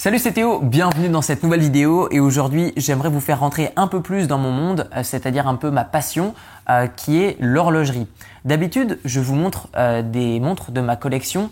Salut 0.00 0.20
c'est 0.20 0.30
Théo, 0.30 0.60
bienvenue 0.60 1.08
dans 1.08 1.22
cette 1.22 1.42
nouvelle 1.42 1.58
vidéo 1.58 2.06
et 2.12 2.20
aujourd'hui 2.20 2.72
j'aimerais 2.76 3.08
vous 3.08 3.18
faire 3.18 3.40
rentrer 3.40 3.72
un 3.74 3.88
peu 3.88 4.00
plus 4.00 4.28
dans 4.28 4.38
mon 4.38 4.52
monde, 4.52 4.88
euh, 4.94 5.02
c'est-à-dire 5.02 5.48
un 5.48 5.56
peu 5.56 5.72
ma 5.72 5.82
passion 5.82 6.34
euh, 6.70 6.86
qui 6.86 7.20
est 7.20 7.36
l'horlogerie. 7.40 8.06
D'habitude 8.44 9.00
je 9.04 9.18
vous 9.18 9.34
montre 9.34 9.66
euh, 9.76 10.02
des 10.02 10.38
montres 10.38 10.70
de 10.70 10.80
ma 10.80 10.94
collection 10.94 11.50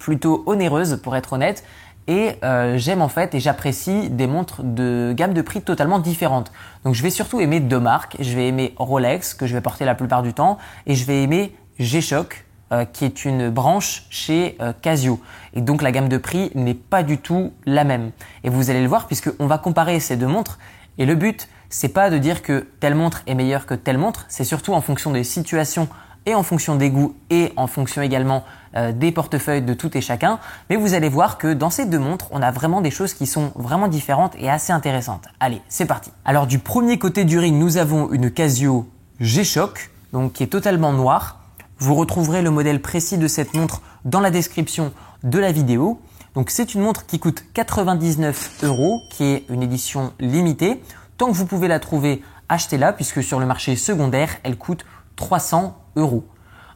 plutôt 0.00 0.42
onéreuses 0.46 0.98
pour 1.04 1.14
être 1.14 1.34
honnête 1.34 1.62
et 2.08 2.30
j'aime 2.78 3.00
en 3.00 3.08
fait 3.08 3.32
et 3.36 3.38
j'apprécie 3.38 4.10
des 4.10 4.26
montres 4.26 4.64
de 4.64 5.14
gamme 5.16 5.32
de 5.32 5.40
prix 5.40 5.62
totalement 5.62 6.00
différentes. 6.00 6.50
Donc 6.84 6.96
je 6.96 7.02
vais 7.04 7.10
surtout 7.10 7.40
aimer 7.40 7.60
deux 7.60 7.78
marques, 7.78 8.16
je 8.18 8.34
vais 8.34 8.48
aimer 8.48 8.74
Rolex 8.76 9.34
que 9.34 9.46
je 9.46 9.54
vais 9.54 9.60
porter 9.60 9.84
la 9.84 9.94
plupart 9.94 10.24
du 10.24 10.34
temps 10.34 10.58
et 10.88 10.96
je 10.96 11.04
vais 11.04 11.22
aimer 11.22 11.54
G-Shock 11.78 12.44
euh, 12.72 12.86
qui 12.86 13.04
est 13.04 13.26
une 13.26 13.50
branche 13.50 14.04
chez 14.08 14.56
euh, 14.62 14.72
Casio. 14.80 15.20
Et 15.52 15.60
donc 15.60 15.82
la 15.82 15.92
gamme 15.92 16.08
de 16.08 16.16
prix 16.16 16.50
n'est 16.54 16.72
pas 16.72 17.02
du 17.02 17.18
tout 17.18 17.52
la 17.66 17.84
même. 17.84 18.12
Et 18.44 18.48
vous 18.48 18.70
allez 18.70 18.80
le 18.80 18.88
voir 18.88 19.06
puisqu'on 19.06 19.46
va 19.46 19.58
comparer 19.58 20.00
ces 20.00 20.16
deux 20.16 20.26
montres. 20.26 20.58
Et 20.96 21.04
le 21.04 21.14
but, 21.14 21.48
c'est 21.68 21.90
pas 21.90 22.08
de 22.08 22.16
dire 22.16 22.40
que 22.40 22.66
telle 22.80 22.94
montre 22.94 23.22
est 23.26 23.34
meilleure 23.34 23.66
que 23.66 23.74
telle 23.74 23.98
montre, 23.98 24.24
c'est 24.28 24.44
surtout 24.44 24.72
en 24.72 24.80
fonction 24.80 25.10
des 25.10 25.22
situations 25.22 25.86
et 26.24 26.34
en 26.34 26.42
fonction 26.42 26.76
des 26.76 26.88
goûts 26.88 27.14
et 27.28 27.52
en 27.56 27.66
fonction 27.66 28.00
également 28.00 28.42
euh, 28.74 28.92
des 28.92 29.12
portefeuilles 29.12 29.60
de 29.60 29.74
tout 29.74 29.94
et 29.96 30.00
chacun. 30.00 30.38
Mais 30.70 30.76
vous 30.76 30.94
allez 30.94 31.10
voir 31.10 31.36
que 31.36 31.52
dans 31.52 31.68
ces 31.68 31.84
deux 31.84 31.98
montres, 31.98 32.28
on 32.30 32.40
a 32.40 32.50
vraiment 32.50 32.80
des 32.80 32.90
choses 32.90 33.12
qui 33.12 33.26
sont 33.26 33.52
vraiment 33.54 33.88
différentes 33.88 34.34
et 34.38 34.48
assez 34.48 34.72
intéressantes. 34.72 35.26
Allez, 35.40 35.60
c'est 35.68 35.84
parti. 35.84 36.10
Alors 36.24 36.46
du 36.46 36.58
premier 36.58 36.98
côté 36.98 37.26
du 37.26 37.38
ring, 37.38 37.54
nous 37.54 37.76
avons 37.76 38.10
une 38.12 38.30
Casio 38.30 38.88
G-Shock, 39.20 39.90
donc 40.14 40.32
qui 40.32 40.42
est 40.42 40.46
totalement 40.46 40.94
noire 40.94 41.41
vous 41.82 41.96
retrouverez 41.96 42.42
le 42.42 42.50
modèle 42.50 42.80
précis 42.80 43.18
de 43.18 43.26
cette 43.26 43.54
montre 43.54 43.82
dans 44.04 44.20
la 44.20 44.30
description 44.30 44.92
de 45.24 45.38
la 45.40 45.50
vidéo. 45.50 46.00
C'est 46.46 46.74
une 46.74 46.80
montre 46.80 47.06
qui 47.06 47.18
coûte 47.18 47.44
99 47.54 48.60
euros, 48.62 49.02
qui 49.10 49.24
est 49.24 49.44
une 49.48 49.64
édition 49.64 50.12
limitée. 50.20 50.80
Tant 51.18 51.26
que 51.26 51.36
vous 51.36 51.44
pouvez 51.44 51.66
la 51.66 51.80
trouver, 51.80 52.22
achetez-la 52.48 52.92
puisque 52.92 53.20
sur 53.20 53.40
le 53.40 53.46
marché 53.46 53.74
secondaire, 53.74 54.30
elle 54.44 54.56
coûte 54.56 54.84
300 55.16 55.76
euros. 55.96 56.24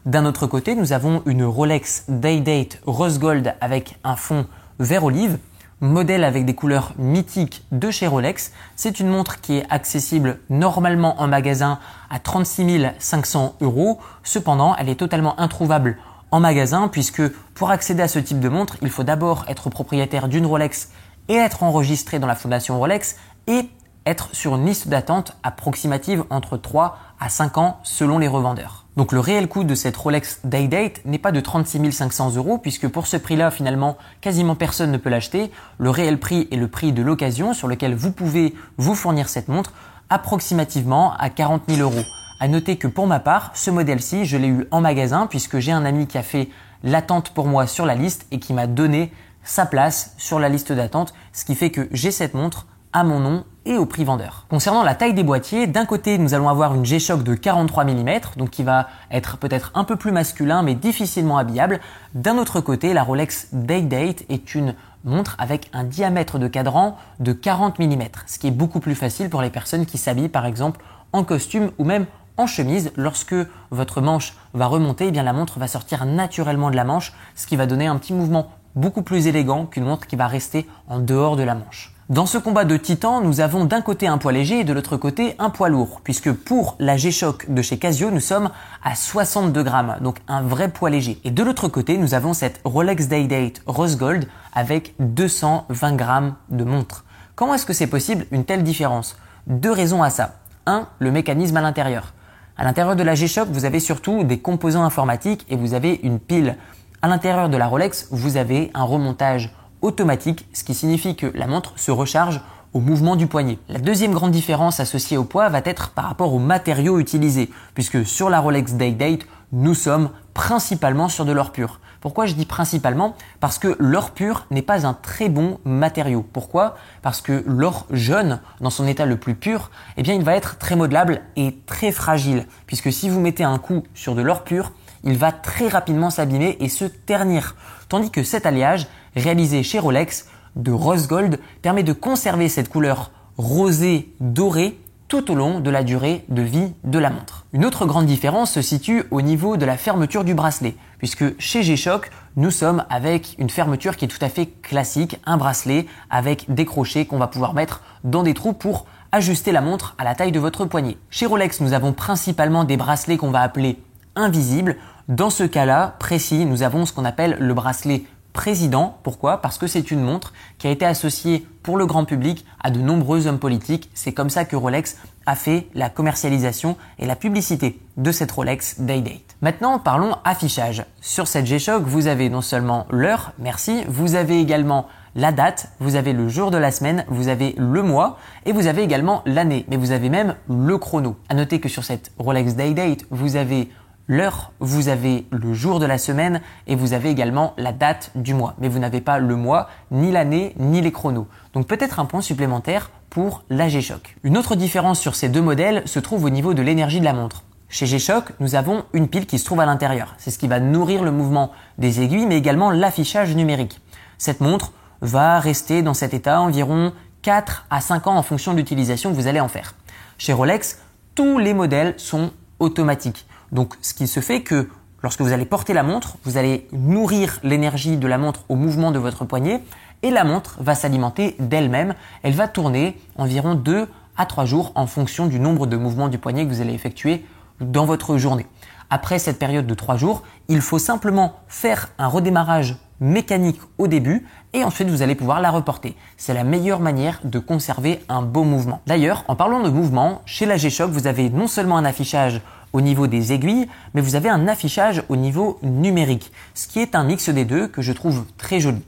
D'un 0.05 0.25
autre 0.25 0.45
côté, 0.45 0.75
nous 0.75 0.91
avons 0.91 1.23
une 1.25 1.45
Rolex 1.45 2.03
Day-Date 2.09 2.81
Rose 2.85 3.17
Gold 3.17 3.55
avec 3.61 3.97
un 4.03 4.17
fond 4.17 4.45
vert 4.77 5.05
olive 5.05 5.39
modèle 5.81 6.23
avec 6.23 6.45
des 6.45 6.55
couleurs 6.55 6.93
mythiques 6.97 7.63
de 7.71 7.91
chez 7.91 8.07
Rolex. 8.07 8.51
C'est 8.75 8.99
une 8.99 9.09
montre 9.09 9.41
qui 9.41 9.57
est 9.57 9.65
accessible 9.69 10.39
normalement 10.49 11.21
en 11.21 11.27
magasin 11.27 11.79
à 12.09 12.19
36 12.19 12.87
500 12.97 13.55
euros. 13.61 13.99
Cependant, 14.23 14.75
elle 14.75 14.89
est 14.89 14.95
totalement 14.95 15.39
introuvable 15.39 15.97
en 16.31 16.39
magasin 16.39 16.87
puisque 16.87 17.21
pour 17.53 17.69
accéder 17.69 18.03
à 18.03 18.07
ce 18.07 18.19
type 18.19 18.39
de 18.39 18.49
montre, 18.49 18.77
il 18.81 18.89
faut 18.89 19.03
d'abord 19.03 19.45
être 19.47 19.69
propriétaire 19.69 20.27
d'une 20.27 20.45
Rolex 20.45 20.89
et 21.29 21.35
être 21.35 21.63
enregistré 21.63 22.19
dans 22.19 22.27
la 22.27 22.35
fondation 22.35 22.79
Rolex 22.79 23.17
et 23.47 23.69
être 24.05 24.29
sur 24.33 24.55
une 24.55 24.65
liste 24.65 24.87
d'attente 24.87 25.35
approximative 25.43 26.23
entre 26.29 26.57
3 26.57 26.97
à 27.19 27.29
5 27.29 27.57
ans 27.57 27.79
selon 27.83 28.17
les 28.17 28.27
revendeurs. 28.27 28.86
Donc 28.97 29.11
le 29.11 29.19
réel 29.19 29.47
coût 29.47 29.63
de 29.63 29.75
cette 29.75 29.95
Rolex 29.95 30.39
Day 30.43 30.67
Date 30.67 31.05
n'est 31.05 31.19
pas 31.19 31.31
de 31.31 31.39
36 31.39 31.91
500 31.91 32.35
euros 32.35 32.57
puisque 32.57 32.87
pour 32.87 33.05
ce 33.05 33.15
prix-là 33.15 33.51
finalement 33.51 33.95
quasiment 34.21 34.55
personne 34.55 34.91
ne 34.91 34.97
peut 34.97 35.11
l'acheter. 35.11 35.51
Le 35.77 35.91
réel 35.91 36.19
prix 36.19 36.47
est 36.51 36.55
le 36.55 36.67
prix 36.67 36.91
de 36.93 37.03
l'occasion 37.03 37.53
sur 37.53 37.67
lequel 37.67 37.93
vous 37.93 38.11
pouvez 38.11 38.55
vous 38.77 38.95
fournir 38.95 39.29
cette 39.29 39.49
montre 39.49 39.71
approximativement 40.09 41.13
à 41.13 41.29
40 41.29 41.61
000 41.69 41.81
euros. 41.81 42.03
À 42.39 42.47
noter 42.47 42.77
que 42.77 42.87
pour 42.87 43.05
ma 43.05 43.19
part, 43.19 43.51
ce 43.53 43.69
modèle-ci, 43.69 44.25
je 44.25 44.35
l'ai 44.35 44.47
eu 44.47 44.67
en 44.71 44.81
magasin 44.81 45.27
puisque 45.27 45.59
j'ai 45.59 45.71
un 45.71 45.85
ami 45.85 46.07
qui 46.07 46.17
a 46.17 46.23
fait 46.23 46.49
l'attente 46.83 47.29
pour 47.29 47.45
moi 47.45 47.67
sur 47.67 47.85
la 47.85 47.93
liste 47.93 48.25
et 48.31 48.39
qui 48.39 48.53
m'a 48.53 48.65
donné 48.65 49.13
sa 49.43 49.67
place 49.67 50.15
sur 50.17 50.39
la 50.39 50.49
liste 50.49 50.71
d'attente, 50.71 51.13
ce 51.33 51.45
qui 51.45 51.53
fait 51.53 51.69
que 51.69 51.87
j'ai 51.91 52.09
cette 52.09 52.33
montre 52.33 52.65
à 52.93 53.03
mon 53.03 53.19
nom 53.19 53.45
et 53.67 53.77
au 53.77 53.85
prix 53.85 54.05
vendeur. 54.05 54.45
Concernant 54.49 54.81
la 54.81 54.95
taille 54.95 55.13
des 55.13 55.23
boîtiers, 55.23 55.67
d'un 55.67 55.85
côté 55.85 56.17
nous 56.17 56.33
allons 56.33 56.47
avoir 56.47 56.73
une 56.73 56.85
G-Shock 56.85 57.21
de 57.23 57.35
43 57.35 57.83
mm, 57.83 58.19
donc 58.37 58.49
qui 58.49 58.63
va 58.63 58.87
être 59.11 59.37
peut-être 59.37 59.71
un 59.75 59.83
peu 59.83 59.97
plus 59.97 60.11
masculin 60.11 60.63
mais 60.63 60.73
difficilement 60.73 61.37
habillable. 61.37 61.81
D'un 62.13 62.37
autre 62.37 62.61
côté, 62.61 62.93
la 62.93 63.03
Rolex 63.03 63.49
Day 63.51 63.81
Date 63.81 64.23
est 64.29 64.55
une 64.55 64.73
montre 65.03 65.35
avec 65.37 65.69
un 65.73 65.83
diamètre 65.83 66.39
de 66.39 66.47
cadran 66.47 66.97
de 67.19 67.33
40 67.33 67.77
mm, 67.79 68.03
ce 68.25 68.39
qui 68.39 68.47
est 68.47 68.51
beaucoup 68.51 68.79
plus 68.79 68.95
facile 68.95 69.29
pour 69.29 69.41
les 69.41 69.49
personnes 69.49 69.85
qui 69.85 69.97
s'habillent 69.97 70.29
par 70.29 70.45
exemple 70.45 70.79
en 71.11 71.23
costume 71.23 71.71
ou 71.77 71.83
même 71.83 72.05
en 72.37 72.47
chemise. 72.47 72.91
Lorsque 72.95 73.35
votre 73.71 73.99
manche 73.99 74.33
va 74.53 74.67
remonter, 74.67 75.07
eh 75.07 75.11
bien 75.11 75.23
la 75.23 75.33
montre 75.33 75.59
va 75.59 75.67
sortir 75.67 76.05
naturellement 76.05 76.71
de 76.71 76.75
la 76.77 76.85
manche, 76.85 77.13
ce 77.35 77.47
qui 77.47 77.57
va 77.57 77.65
donner 77.65 77.87
un 77.87 77.97
petit 77.97 78.13
mouvement 78.13 78.51
beaucoup 78.75 79.01
plus 79.01 79.27
élégant 79.27 79.65
qu'une 79.65 79.83
montre 79.83 80.07
qui 80.07 80.15
va 80.15 80.27
rester 80.27 80.67
en 80.87 80.99
dehors 80.99 81.35
de 81.35 81.43
la 81.43 81.55
manche. 81.55 81.96
Dans 82.09 82.25
ce 82.25 82.37
combat 82.37 82.63
de 82.63 82.77
titans, 82.77 83.21
nous 83.21 83.41
avons 83.41 83.65
d'un 83.65 83.81
côté 83.81 84.07
un 84.07 84.17
poids 84.17 84.31
léger 84.31 84.61
et 84.61 84.63
de 84.63 84.71
l'autre 84.71 84.95
côté 84.95 85.35
un 85.39 85.49
poids 85.49 85.67
lourd, 85.67 85.99
puisque 86.05 86.31
pour 86.31 86.77
la 86.79 86.95
G-Shock 86.95 87.51
de 87.51 87.61
chez 87.61 87.77
Casio, 87.77 88.11
nous 88.11 88.21
sommes 88.21 88.49
à 88.81 88.95
62 88.95 89.61
grammes, 89.61 89.97
donc 89.99 90.19
un 90.29 90.41
vrai 90.41 90.69
poids 90.69 90.89
léger. 90.89 91.19
Et 91.25 91.31
de 91.31 91.43
l'autre 91.43 91.67
côté, 91.67 91.97
nous 91.97 92.13
avons 92.13 92.33
cette 92.33 92.61
Rolex 92.63 93.09
Day 93.09 93.27
Date 93.27 93.61
Rose 93.65 93.97
Gold 93.97 94.25
avec 94.53 94.95
220 94.99 95.95
grammes 95.97 96.35
de 96.47 96.63
montre. 96.63 97.03
Comment 97.35 97.55
est-ce 97.55 97.65
que 97.65 97.73
c'est 97.73 97.87
possible 97.87 98.25
une 98.31 98.45
telle 98.45 98.63
différence? 98.63 99.17
Deux 99.45 99.73
raisons 99.73 100.01
à 100.01 100.09
ça. 100.09 100.35
Un, 100.65 100.87
le 100.99 101.11
mécanisme 101.11 101.57
à 101.57 101.61
l'intérieur. 101.61 102.13
À 102.55 102.63
l'intérieur 102.63 102.95
de 102.95 103.03
la 103.03 103.15
G-Shock, 103.15 103.49
vous 103.51 103.65
avez 103.65 103.81
surtout 103.81 104.23
des 104.23 104.39
composants 104.39 104.85
informatiques 104.85 105.45
et 105.49 105.57
vous 105.57 105.73
avez 105.73 105.99
une 106.03 106.19
pile. 106.19 106.55
À 107.01 107.09
l'intérieur 107.09 107.49
de 107.49 107.57
la 107.57 107.67
Rolex, 107.67 108.07
vous 108.11 108.37
avez 108.37 108.71
un 108.73 108.83
remontage 108.83 109.53
automatique, 109.81 110.47
ce 110.53 110.63
qui 110.63 110.73
signifie 110.73 111.15
que 111.15 111.27
la 111.35 111.47
montre 111.47 111.73
se 111.77 111.91
recharge 111.91 112.41
au 112.73 112.79
mouvement 112.79 113.15
du 113.15 113.27
poignet. 113.27 113.59
La 113.69 113.79
deuxième 113.79 114.13
grande 114.13 114.31
différence 114.31 114.79
associée 114.79 115.17
au 115.17 115.23
poids 115.23 115.49
va 115.49 115.61
être 115.63 115.89
par 115.91 116.05
rapport 116.05 116.33
aux 116.33 116.39
matériaux 116.39 116.99
utilisés, 116.99 117.49
puisque 117.73 118.05
sur 118.05 118.29
la 118.29 118.39
Rolex 118.39 118.73
Day 118.73 118.91
Date, 118.91 119.25
nous 119.51 119.73
sommes 119.73 120.09
principalement 120.33 121.09
sur 121.09 121.25
de 121.25 121.31
l'or 121.31 121.51
pur. 121.51 121.79
Pourquoi 122.01 122.25
je 122.25 122.35
dis 122.35 122.45
principalement? 122.45 123.15
Parce 123.39 123.57
que 123.57 123.75
l'or 123.79 124.11
pur 124.11 124.45
n'est 124.51 124.61
pas 124.61 124.85
un 124.85 124.93
très 124.93 125.29
bon 125.29 125.59
matériau. 125.65 126.23
Pourquoi? 126.31 126.75
Parce 127.01 127.21
que 127.21 127.43
l'or 127.47 127.87
jaune, 127.89 128.39
dans 128.61 128.69
son 128.69 128.85
état 128.85 129.05
le 129.05 129.17
plus 129.17 129.35
pur, 129.35 129.71
eh 129.95 130.03
bien 130.03 130.13
il 130.13 130.23
va 130.23 130.35
être 130.35 130.57
très 130.57 130.75
modelable 130.75 131.21
et 131.35 131.57
très 131.65 131.91
fragile, 131.91 132.45
puisque 132.67 132.91
si 132.91 133.09
vous 133.09 133.19
mettez 133.19 133.43
un 133.43 133.57
coup 133.57 133.83
sur 133.95 134.13
de 134.13 134.21
l'or 134.21 134.43
pur, 134.43 134.71
il 135.07 135.17
va 135.17 135.31
très 135.31 135.69
rapidement 135.69 136.09
s'abîmer 136.09 136.57
et 136.59 136.69
se 136.69 136.85
ternir. 136.85 137.55
Tandis 137.89 138.11
que 138.11 138.23
cet 138.23 138.45
alliage, 138.45 138.87
réalisé 139.15 139.63
chez 139.63 139.79
Rolex, 139.79 140.27
de 140.57 140.71
rose 140.71 141.07
gold, 141.07 141.39
permet 141.61 141.83
de 141.83 141.93
conserver 141.93 142.49
cette 142.49 142.69
couleur 142.69 143.11
rosée 143.37 144.13
dorée 144.19 144.77
tout 145.07 145.31
au 145.31 145.35
long 145.35 145.61
de 145.61 145.69
la 145.69 145.83
durée 145.83 146.25
de 146.27 146.41
vie 146.41 146.73
de 146.83 146.99
la 146.99 147.09
montre. 147.09 147.45
Une 147.53 147.63
autre 147.63 147.85
grande 147.85 148.05
différence 148.05 148.51
se 148.51 148.61
situe 148.61 149.05
au 149.09 149.21
niveau 149.21 149.55
de 149.55 149.65
la 149.65 149.77
fermeture 149.77 150.25
du 150.25 150.33
bracelet, 150.33 150.75
puisque 150.97 151.39
chez 151.39 151.63
G-Shock, 151.63 152.11
nous 152.35 152.51
sommes 152.51 152.83
avec 152.89 153.35
une 153.37 153.49
fermeture 153.49 153.95
qui 153.95 154.05
est 154.05 154.09
tout 154.09 154.23
à 154.23 154.27
fait 154.27 154.47
classique, 154.47 155.21
un 155.25 155.37
bracelet 155.37 155.85
avec 156.09 156.53
des 156.53 156.65
crochets 156.65 157.05
qu'on 157.05 157.17
va 157.17 157.27
pouvoir 157.27 157.53
mettre 157.53 157.81
dans 158.03 158.23
des 158.23 158.33
trous 158.33 158.51
pour 158.51 158.85
ajuster 159.13 159.53
la 159.53 159.61
montre 159.61 159.95
à 159.97 160.03
la 160.03 160.15
taille 160.15 160.33
de 160.33 160.39
votre 160.39 160.65
poignet. 160.65 160.97
Chez 161.09 161.25
Rolex, 161.25 161.61
nous 161.61 161.71
avons 161.71 161.93
principalement 161.93 162.65
des 162.65 162.75
bracelets 162.75 163.15
qu'on 163.15 163.31
va 163.31 163.39
appeler 163.39 163.79
invisibles. 164.17 164.75
Dans 165.07 165.29
ce 165.29 165.45
cas-là 165.45 165.95
précis, 165.99 166.43
nous 166.43 166.63
avons 166.63 166.85
ce 166.85 166.91
qu'on 166.91 167.05
appelle 167.05 167.37
le 167.39 167.53
bracelet 167.53 168.03
président. 168.33 168.97
Pourquoi? 169.03 169.41
Parce 169.41 169.57
que 169.57 169.65
c'est 169.65 169.89
une 169.89 170.01
montre 170.01 170.33
qui 170.57 170.67
a 170.67 170.69
été 170.69 170.85
associée 170.85 171.47
pour 171.63 171.77
le 171.77 171.85
grand 171.85 172.03
public 172.03 172.45
à 172.61 172.71
de 172.71 172.79
nombreux 172.81 173.25
hommes 173.25 173.39
politiques. 173.39 173.89
C'est 173.93 174.11
comme 174.11 174.29
ça 174.29 174.43
que 174.43 174.57
Rolex 174.57 174.97
a 175.25 175.35
fait 175.35 175.69
la 175.75 175.89
commercialisation 175.89 176.75
et 176.99 177.05
la 177.05 177.15
publicité 177.15 177.79
de 177.95 178.11
cette 178.11 178.31
Rolex 178.31 178.81
Day 178.81 178.99
Date. 178.99 179.37
Maintenant, 179.41 179.79
parlons 179.79 180.17
affichage. 180.25 180.83
Sur 180.99 181.29
cette 181.29 181.45
G-Shock, 181.45 181.83
vous 181.83 182.07
avez 182.07 182.29
non 182.29 182.41
seulement 182.41 182.85
l'heure, 182.89 183.31
merci, 183.39 183.85
vous 183.87 184.15
avez 184.15 184.41
également 184.41 184.87
la 185.15 185.31
date, 185.31 185.69
vous 185.79 185.95
avez 185.95 186.11
le 186.11 186.27
jour 186.27 186.51
de 186.51 186.57
la 186.57 186.71
semaine, 186.71 187.05
vous 187.07 187.29
avez 187.29 187.55
le 187.57 187.81
mois 187.81 188.17
et 188.45 188.51
vous 188.51 188.67
avez 188.67 188.83
également 188.83 189.21
l'année, 189.25 189.65
mais 189.69 189.77
vous 189.77 189.91
avez 189.91 190.09
même 190.09 190.35
le 190.49 190.77
chrono. 190.77 191.15
À 191.29 191.33
noter 191.33 191.61
que 191.61 191.69
sur 191.69 191.85
cette 191.85 192.11
Rolex 192.19 192.55
Day 192.55 192.73
Date, 192.73 193.05
vous 193.09 193.37
avez 193.37 193.69
l'heure, 194.07 194.51
vous 194.59 194.87
avez 194.87 195.25
le 195.31 195.53
jour 195.53 195.79
de 195.79 195.85
la 195.85 195.97
semaine 195.97 196.41
et 196.65 196.75
vous 196.75 196.93
avez 196.93 197.09
également 197.09 197.53
la 197.57 197.71
date 197.71 198.11
du 198.15 198.33
mois. 198.33 198.55
Mais 198.59 198.69
vous 198.69 198.79
n'avez 198.79 199.01
pas 199.01 199.19
le 199.19 199.35
mois, 199.35 199.69
ni 199.91 200.11
l'année, 200.11 200.53
ni 200.57 200.81
les 200.81 200.91
chronos. 200.91 201.27
Donc 201.53 201.67
peut-être 201.67 201.99
un 201.99 202.05
point 202.05 202.21
supplémentaire 202.21 202.91
pour 203.09 203.43
la 203.49 203.69
G-Shock. 203.69 204.17
Une 204.23 204.37
autre 204.37 204.55
différence 204.55 204.99
sur 204.99 205.15
ces 205.15 205.29
deux 205.29 205.41
modèles 205.41 205.83
se 205.85 205.99
trouve 205.99 206.25
au 206.25 206.29
niveau 206.29 206.53
de 206.53 206.61
l'énergie 206.61 206.99
de 206.99 207.05
la 207.05 207.13
montre. 207.13 207.43
Chez 207.69 207.85
G-Shock, 207.85 208.31
nous 208.39 208.55
avons 208.55 208.85
une 208.93 209.09
pile 209.09 209.25
qui 209.25 209.39
se 209.39 209.45
trouve 209.45 209.59
à 209.59 209.65
l'intérieur. 209.65 210.15
C'est 210.17 210.31
ce 210.31 210.39
qui 210.39 210.47
va 210.47 210.59
nourrir 210.59 211.03
le 211.03 211.11
mouvement 211.11 211.51
des 211.77 212.01
aiguilles, 212.01 212.25
mais 212.25 212.37
également 212.37 212.71
l'affichage 212.71 213.35
numérique. 213.35 213.81
Cette 214.17 214.39
montre 214.39 214.71
va 215.01 215.39
rester 215.39 215.81
dans 215.81 215.93
cet 215.93 216.13
état 216.13 216.39
environ 216.39 216.93
4 217.23 217.65
à 217.69 217.81
5 217.81 218.07
ans 218.07 218.15
en 218.15 218.23
fonction 218.23 218.53
de 218.53 218.57
l'utilisation 218.57 219.11
que 219.11 219.15
vous 219.15 219.27
allez 219.27 219.41
en 219.41 219.49
faire. 219.49 219.75
Chez 220.17 220.31
Rolex, 220.31 220.79
tous 221.13 221.39
les 221.39 221.53
modèles 221.53 221.93
sont 221.97 222.31
automatiques. 222.59 223.26
Donc 223.51 223.75
ce 223.81 223.93
qui 223.93 224.07
se 224.07 224.19
fait 224.19 224.41
que 224.41 224.69
lorsque 225.03 225.21
vous 225.21 225.31
allez 225.31 225.45
porter 225.45 225.73
la 225.73 225.83
montre, 225.83 226.17
vous 226.23 226.37
allez 226.37 226.67
nourrir 226.71 227.39
l'énergie 227.43 227.97
de 227.97 228.07
la 228.07 228.17
montre 228.17 228.41
au 228.49 228.55
mouvement 228.55 228.91
de 228.91 228.99
votre 228.99 229.25
poignet 229.25 229.61
et 230.03 230.11
la 230.11 230.23
montre 230.23 230.57
va 230.61 230.75
s'alimenter 230.75 231.35
d'elle-même. 231.39 231.95
Elle 232.23 232.33
va 232.33 232.47
tourner 232.47 232.99
environ 233.15 233.55
2 233.55 233.87
à 234.17 234.25
3 234.25 234.45
jours 234.45 234.71
en 234.75 234.87
fonction 234.87 235.27
du 235.27 235.39
nombre 235.39 235.67
de 235.67 235.77
mouvements 235.77 236.09
du 236.09 236.17
poignet 236.17 236.45
que 236.45 236.49
vous 236.49 236.61
allez 236.61 236.73
effectuer 236.73 237.25
dans 237.61 237.85
votre 237.85 238.17
journée. 238.17 238.45
Après 238.89 239.19
cette 239.19 239.39
période 239.39 239.67
de 239.67 239.73
3 239.73 239.97
jours, 239.97 240.23
il 240.47 240.61
faut 240.61 240.79
simplement 240.79 241.35
faire 241.47 241.89
un 241.97 242.07
redémarrage 242.07 242.77
mécanique 242.99 243.59
au 243.77 243.87
début 243.87 244.25
et 244.53 244.63
ensuite 244.63 244.89
vous 244.89 245.01
allez 245.01 245.15
pouvoir 245.15 245.41
la 245.41 245.51
reporter. 245.51 245.95
C'est 246.15 246.33
la 246.33 246.43
meilleure 246.43 246.79
manière 246.79 247.19
de 247.23 247.37
conserver 247.37 248.03
un 248.09 248.21
beau 248.21 248.43
mouvement. 248.43 248.81
D'ailleurs, 248.87 249.23
en 249.27 249.35
parlant 249.35 249.61
de 249.61 249.69
mouvement, 249.69 250.21
chez 250.25 250.45
la 250.45 250.57
G-Shock, 250.57 250.89
vous 250.89 251.05
avez 251.05 251.29
non 251.29 251.47
seulement 251.47 251.77
un 251.77 251.85
affichage 251.85 252.41
au 252.77 252.81
niveau 252.81 253.07
des 253.07 253.33
aiguilles, 253.33 253.67
mais 253.95 254.01
vous 254.01 254.13
avez 254.13 254.29
un 254.29 254.47
affichage 254.47 255.01
au 255.09 255.15
niveau 255.15 255.57
numérique, 255.63 256.31
ce 256.53 256.67
qui 256.67 256.79
est 256.79 256.93
un 256.93 257.03
mix 257.03 257.27
des 257.29 257.43
deux 257.43 257.67
que 257.67 257.81
je 257.81 257.91
trouve 257.91 258.25
très 258.37 258.59
joli. 258.59 258.83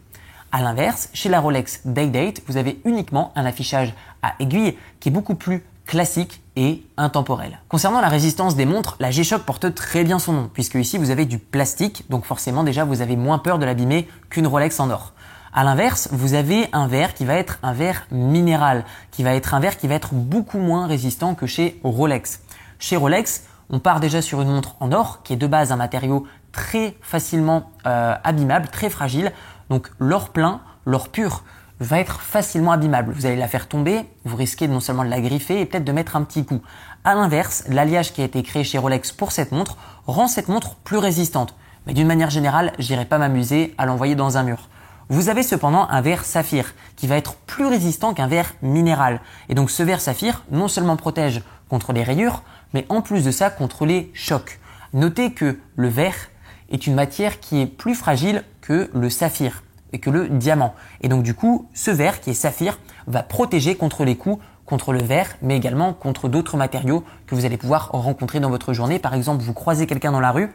A 0.52 0.62
l'inverse, 0.62 1.10
chez 1.12 1.28
la 1.28 1.40
Rolex 1.40 1.82
Day-Date, 1.86 2.44
vous 2.48 2.58
avez 2.58 2.80
uniquement 2.86 3.32
un 3.36 3.48
affichage 3.48 3.96
à 4.22 4.36
aiguille 4.40 4.78
qui 5.00 5.10
est 5.10 5.12
beaucoup 5.12 5.34
plus 5.34 5.64
classique 5.88 6.44
et 6.56 6.84
intemporel. 6.98 7.58
Concernant 7.68 8.00
la 8.00 8.10
résistance 8.10 8.56
des 8.56 8.68
montres, 8.68 8.96
la 9.00 9.10
G-Shock 9.10 9.42
porte 9.42 9.74
très 9.74 10.04
bien 10.04 10.20
son 10.20 10.34
nom, 10.34 10.50
puisque 10.54 10.76
ici 10.76 11.00
vous 11.00 11.10
avez 11.10 11.26
du 11.26 11.40
plastique, 11.40 12.06
donc 12.12 12.26
forcément 12.26 12.64
déjà 12.64 12.84
vous 12.84 13.02
avez 13.02 13.16
moins 13.16 13.40
peur 13.40 13.58
de 13.58 13.66
l'abîmer 13.66 14.08
qu'une 14.30 14.46
Rolex 14.46 14.80
en 14.80 14.92
or. 14.92 15.14
À 15.52 15.64
l'inverse, 15.64 16.10
vous 16.12 16.36
avez 16.36 16.68
un 16.74 16.88
verre 16.88 17.16
qui 17.16 17.26
va 17.26 17.34
être 17.34 17.58
un 17.64 17.74
verre 17.74 18.06
minéral, 18.12 18.86
qui 19.10 19.24
va 19.24 19.34
être 19.34 19.56
un 19.56 19.60
verre 19.60 19.78
qui 19.78 19.88
va 19.88 19.96
être 19.96 20.14
beaucoup 20.14 20.60
moins 20.60 20.86
résistant 20.86 21.34
que 21.34 21.48
chez 21.48 21.80
Rolex. 21.84 22.42
Chez 22.78 22.96
Rolex, 22.96 23.44
on 23.70 23.80
part 23.80 24.00
déjà 24.00 24.22
sur 24.22 24.42
une 24.42 24.50
montre 24.50 24.76
en 24.80 24.92
or, 24.92 25.22
qui 25.24 25.34
est 25.34 25.38
de 25.38 25.48
base 25.48 25.72
un 25.72 25.76
matériau 25.76 26.26
très 26.52 26.96
facilement 27.02 27.72
euh, 27.86 28.16
abîmable, 28.24 28.68
très 28.68 28.90
fragile. 28.90 29.32
Donc 29.70 29.92
l'or 30.00 30.30
plein, 30.30 30.62
l'or 30.86 31.10
pur, 31.10 31.44
va 31.80 32.00
être 32.00 32.20
facilement 32.22 32.72
abîmable. 32.72 33.14
Vous 33.14 33.26
allez 33.26 33.36
la 33.36 33.48
faire 33.48 33.68
tomber, 33.68 34.02
vous 34.26 34.36
risquez 34.36 34.68
non 34.68 34.80
seulement 34.80 35.06
de 35.06 35.10
la 35.10 35.22
griffer 35.22 35.62
et 35.62 35.66
peut-être 35.66 35.86
de 35.86 35.92
mettre 35.92 36.16
un 36.16 36.24
petit 36.24 36.46
coup. 36.46 36.62
À 37.04 37.16
l'inverse, 37.16 37.64
l'alliage 37.70 38.12
qui 38.12 38.22
a 38.22 38.26
été 38.26 38.44
créé 38.44 38.64
chez 38.64 38.78
Rolex 38.78 39.12
pour 39.12 39.32
cette 39.32 39.52
montre 39.52 39.78
rend 40.06 40.28
cette 40.28 40.50
montre 40.50 40.76
plus 40.76 40.98
résistante. 40.98 41.56
Mais 41.88 41.94
d'une 41.94 42.08
manière 42.08 42.30
générale, 42.30 42.74
j'irai 42.80 43.06
pas 43.06 43.18
m'amuser 43.18 43.74
à 43.78 43.86
l'envoyer 43.86 44.16
dans 44.16 44.38
un 44.38 44.44
mur. 44.44 44.68
Vous 45.08 45.30
avez 45.30 45.42
cependant 45.42 45.88
un 45.90 46.02
verre 46.02 46.26
saphir 46.26 46.74
qui 46.96 47.08
va 47.08 47.16
être 47.16 47.34
plus 47.34 47.66
résistant 47.66 48.14
qu'un 48.14 48.28
verre 48.28 48.54
minéral. 48.62 49.22
Et 49.48 49.56
donc 49.56 49.72
ce 49.72 49.82
verre 49.82 50.02
saphir 50.02 50.44
non 50.52 50.68
seulement 50.68 50.98
protège 50.98 51.42
contre 51.70 51.94
les 51.94 52.04
rayures, 52.04 52.44
mais 52.74 52.86
en 52.90 53.02
plus 53.02 53.24
de 53.24 53.32
ça 53.32 53.50
contre 53.50 53.86
les 53.86 54.12
chocs. 54.14 54.60
Notez 54.94 55.32
que 55.34 55.60
le 55.76 55.88
verre 55.88 56.30
est 56.70 56.88
une 56.88 56.96
matière 56.96 57.40
qui 57.40 57.62
est 57.62 57.66
plus 57.66 57.96
fragile 57.96 58.44
que 58.62 58.90
le 58.94 59.10
saphir 59.10 59.64
et 59.94 60.00
que 60.00 60.10
le 60.10 60.30
diamant. 60.30 60.76
Et 61.02 61.08
donc 61.08 61.24
du 61.24 61.34
coup, 61.34 61.70
ce 61.74 61.92
verre 61.92 62.22
qui 62.22 62.32
est 62.32 62.36
saphir 62.36 62.80
va 63.08 63.24
protéger 63.24 63.76
contre 63.76 64.06
les 64.06 64.16
coups, 64.16 64.44
contre 64.66 64.94
le 64.94 65.02
verre, 65.02 65.36
mais 65.42 65.58
également 65.58 65.94
contre 65.94 66.30
d'autres 66.30 66.58
matériaux 66.58 67.04
que 67.26 67.34
vous 67.34 67.46
allez 67.46 67.58
pouvoir 67.58 67.90
rencontrer 67.92 68.40
dans 68.40 68.50
votre 68.50 68.74
journée. 68.74 69.00
Par 69.00 69.16
exemple, 69.16 69.44
vous 69.44 69.54
croisez 69.54 69.88
quelqu'un 69.88 70.12
dans 70.12 70.20
la 70.20 70.32
rue, 70.32 70.54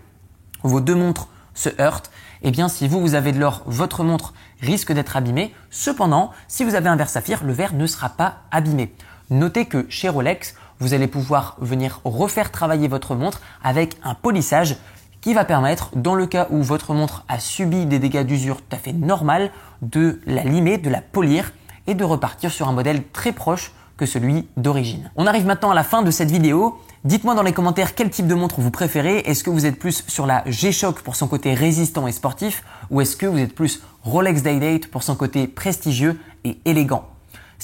vos 0.62 0.80
deux 0.80 0.94
montres 0.94 1.28
se 1.54 1.68
heurtent, 1.80 2.10
eh 2.42 2.50
bien 2.50 2.68
si 2.68 2.88
vous, 2.88 3.00
vous 3.00 3.14
avez 3.14 3.32
de 3.32 3.38
l'or, 3.38 3.62
votre 3.66 4.04
montre 4.04 4.34
risque 4.60 4.92
d'être 4.92 5.16
abîmée. 5.16 5.54
Cependant, 5.70 6.30
si 6.48 6.64
vous 6.64 6.74
avez 6.74 6.88
un 6.88 6.96
verre 6.96 7.08
saphir, 7.08 7.44
le 7.44 7.52
verre 7.52 7.74
ne 7.74 7.86
sera 7.86 8.08
pas 8.08 8.42
abîmé. 8.50 8.92
Notez 9.30 9.66
que 9.66 9.86
chez 9.88 10.08
Rolex, 10.08 10.54
vous 10.80 10.94
allez 10.94 11.06
pouvoir 11.06 11.56
venir 11.60 12.00
refaire 12.04 12.50
travailler 12.50 12.88
votre 12.88 13.14
montre 13.14 13.40
avec 13.62 13.96
un 14.02 14.14
polissage 14.14 14.76
qui 15.20 15.32
va 15.32 15.44
permettre, 15.46 15.90
dans 15.96 16.14
le 16.14 16.26
cas 16.26 16.48
où 16.50 16.62
votre 16.62 16.92
montre 16.92 17.24
a 17.28 17.40
subi 17.40 17.86
des 17.86 17.98
dégâts 17.98 18.26
d'usure 18.26 18.58
tout 18.58 18.76
à 18.76 18.76
fait 18.76 18.92
normal, 18.92 19.50
de 19.80 20.20
la 20.26 20.44
limer, 20.44 20.76
de 20.76 20.90
la 20.90 21.00
polir 21.00 21.52
et 21.86 21.94
de 21.94 22.04
repartir 22.04 22.50
sur 22.50 22.68
un 22.68 22.72
modèle 22.72 23.02
très 23.12 23.32
proche 23.32 23.72
que 23.96 24.06
celui 24.06 24.48
d'origine. 24.56 25.10
On 25.16 25.26
arrive 25.26 25.46
maintenant 25.46 25.70
à 25.70 25.74
la 25.74 25.84
fin 25.84 26.02
de 26.02 26.10
cette 26.10 26.30
vidéo. 26.30 26.78
Dites-moi 27.04 27.34
dans 27.34 27.42
les 27.42 27.52
commentaires 27.52 27.94
quel 27.94 28.10
type 28.10 28.26
de 28.26 28.34
montre 28.34 28.60
vous 28.60 28.70
préférez. 28.70 29.18
Est-ce 29.20 29.44
que 29.44 29.50
vous 29.50 29.66
êtes 29.66 29.78
plus 29.78 30.04
sur 30.08 30.26
la 30.26 30.42
G-Shock 30.46 31.00
pour 31.00 31.16
son 31.16 31.28
côté 31.28 31.54
résistant 31.54 32.06
et 32.06 32.12
sportif 32.12 32.64
ou 32.90 33.00
est-ce 33.00 33.16
que 33.16 33.26
vous 33.26 33.38
êtes 33.38 33.54
plus 33.54 33.82
Rolex 34.02 34.42
Day-Date 34.42 34.88
pour 34.88 35.04
son 35.04 35.14
côté 35.14 35.46
prestigieux 35.46 36.20
et 36.44 36.58
élégant? 36.64 37.13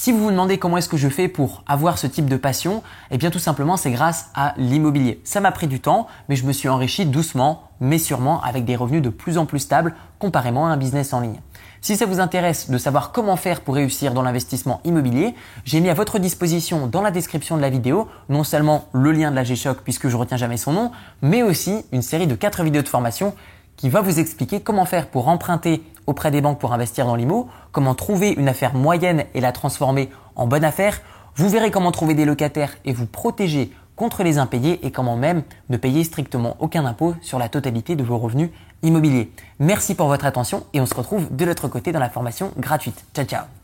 Si 0.01 0.13
vous 0.13 0.21
vous 0.21 0.31
demandez 0.31 0.57
comment 0.57 0.79
est-ce 0.79 0.89
que 0.89 0.97
je 0.97 1.11
fais 1.11 1.29
pour 1.29 1.63
avoir 1.67 1.99
ce 1.99 2.07
type 2.07 2.25
de 2.25 2.39
passion, 2.39 2.83
eh 3.11 3.19
bien 3.19 3.29
tout 3.29 3.39
simplement 3.39 3.77
c'est 3.77 3.91
grâce 3.91 4.31
à 4.35 4.55
l'immobilier. 4.57 5.21
Ça 5.25 5.43
m'a 5.43 5.53
pris 5.53 5.67
du 5.67 5.79
temps, 5.79 6.07
mais 6.31 6.37
je 6.37 6.47
me 6.47 6.55
suis 6.55 6.71
enrichi 6.71 7.05
doucement, 7.05 7.65
mais 7.81 7.99
sûrement 7.99 8.41
avec 8.41 8.65
des 8.65 8.77
revenus 8.77 9.03
de 9.03 9.11
plus 9.11 9.37
en 9.37 9.45
plus 9.45 9.59
stables 9.59 9.95
comparément 10.19 10.67
à 10.67 10.71
un 10.71 10.79
business 10.79 11.13
en 11.13 11.21
ligne. 11.21 11.39
Si 11.83 11.99
ça 11.99 12.07
vous 12.07 12.19
intéresse 12.19 12.71
de 12.71 12.79
savoir 12.79 13.13
comment 13.13 13.37
faire 13.37 13.61
pour 13.61 13.75
réussir 13.75 14.15
dans 14.15 14.23
l'investissement 14.23 14.81
immobilier, 14.85 15.35
j'ai 15.67 15.81
mis 15.81 15.91
à 15.91 15.95
votre 15.95 16.19
disposition 16.19 16.87
dans 16.87 17.03
la 17.03 17.11
description 17.11 17.59
de 17.59 17.61
la 17.61 17.69
vidéo 17.69 18.09
non 18.31 18.43
seulement 18.43 18.87
le 18.93 19.13
lien 19.13 19.31
de 19.31 19.37
la 19.37 19.45
G-Shock 19.45 19.81
puisque 19.85 20.09
je 20.09 20.17
retiens 20.17 20.39
jamais 20.39 20.57
son 20.57 20.73
nom, 20.73 20.93
mais 21.21 21.43
aussi 21.43 21.85
une 21.93 22.01
série 22.01 22.27
de 22.27 22.35
4 22.35 22.63
vidéos 22.63 22.81
de 22.81 22.89
formation 22.89 23.35
qui 23.77 23.91
va 23.91 24.01
vous 24.01 24.19
expliquer 24.19 24.61
comment 24.61 24.87
faire 24.87 25.09
pour 25.09 25.29
emprunter 25.29 25.83
auprès 26.11 26.31
des 26.31 26.41
banques 26.41 26.59
pour 26.59 26.73
investir 26.73 27.07
dans 27.07 27.15
l'IMO, 27.15 27.49
comment 27.73 27.95
trouver 27.95 28.31
une 28.31 28.49
affaire 28.49 28.75
moyenne 28.75 29.25
et 29.35 29.41
la 29.41 29.53
transformer 29.53 30.11
en 30.37 30.47
bonne 30.47 30.65
affaire. 30.65 31.01
Vous 31.37 31.49
verrez 31.49 31.71
comment 31.71 31.93
trouver 31.93 32.15
des 32.15 32.25
locataires 32.25 32.77
et 32.85 32.93
vous 32.93 33.07
protéger 33.07 33.73
contre 33.97 34.23
les 34.23 34.39
impayés 34.39 34.85
et 34.85 34.91
comment 34.91 35.17
même 35.17 35.43
ne 35.69 35.77
payer 35.77 36.05
strictement 36.05 36.57
aucun 36.59 36.85
impôt 36.87 37.15
sur 37.21 37.39
la 37.39 37.49
totalité 37.49 37.97
de 37.97 38.03
vos 38.03 38.19
revenus 38.19 38.51
immobiliers. 38.83 39.31
Merci 39.59 39.95
pour 39.95 40.09
votre 40.09 40.25
attention 40.25 40.65
et 40.73 40.81
on 40.81 40.87
se 40.87 40.95
retrouve 40.95 41.35
de 41.35 41.45
l'autre 41.45 41.69
côté 41.69 41.93
dans 41.93 42.01
la 42.01 42.11
formation 42.11 42.51
gratuite. 42.59 43.05
Ciao 43.15 43.27
ciao 43.27 43.60